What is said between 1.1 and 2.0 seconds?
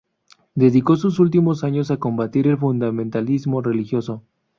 últimos años a